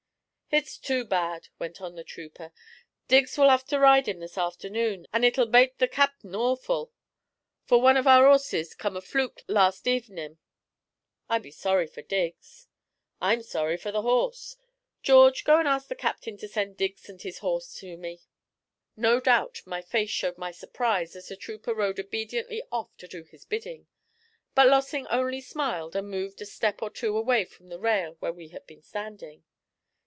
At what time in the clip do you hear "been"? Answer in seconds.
28.67-28.81